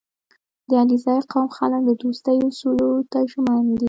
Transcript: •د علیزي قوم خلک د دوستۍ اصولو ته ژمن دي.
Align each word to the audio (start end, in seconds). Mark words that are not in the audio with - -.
•د 0.67 0.69
علیزي 0.81 1.17
قوم 1.31 1.47
خلک 1.57 1.81
د 1.85 1.91
دوستۍ 2.01 2.37
اصولو 2.47 2.89
ته 3.11 3.19
ژمن 3.31 3.61
دي. 3.69 3.77